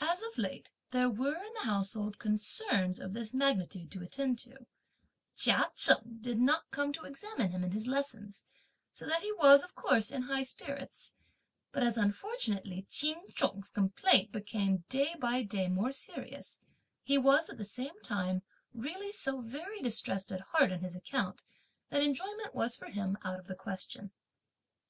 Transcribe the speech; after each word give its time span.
As 0.00 0.20
of 0.20 0.36
late 0.36 0.70
there 0.90 1.08
were 1.08 1.34
in 1.42 1.54
the 1.54 1.62
household 1.64 2.18
concerns 2.18 2.98
of 3.00 3.14
this 3.14 3.32
magnitude 3.32 3.90
to 3.92 4.02
attend 4.02 4.38
to, 4.40 4.66
Chia 5.34 5.70
Cheng 5.74 6.18
did 6.20 6.38
not 6.38 6.70
come 6.70 6.92
to 6.92 7.04
examine 7.06 7.50
him 7.50 7.64
in 7.64 7.70
his 7.70 7.86
lessons, 7.86 8.44
so 8.92 9.06
that 9.06 9.22
he 9.22 9.32
was, 9.32 9.62
of 9.62 9.74
course, 9.74 10.10
in 10.10 10.24
high 10.24 10.42
spirits, 10.42 11.14
but, 11.72 11.82
as 11.82 11.96
unfortunately 11.96 12.86
Ch'in 12.90 13.28
Chung's 13.32 13.70
complaint 13.70 14.30
became, 14.30 14.84
day 14.90 15.14
by 15.18 15.42
day, 15.42 15.68
more 15.68 15.90
serious, 15.90 16.58
he 17.02 17.16
was 17.16 17.48
at 17.48 17.56
the 17.56 17.64
same 17.64 17.98
time 18.02 18.42
really 18.74 19.10
so 19.10 19.40
very 19.40 19.80
distressed 19.80 20.30
at 20.30 20.40
heart 20.42 20.70
on 20.70 20.80
his 20.80 20.96
account, 20.96 21.40
that 21.88 22.02
enjoyment 22.02 22.54
was 22.54 22.76
for 22.76 22.90
him 22.90 23.16
out 23.24 23.38
of 23.38 23.46
the 23.46 23.56
question. 23.56 24.10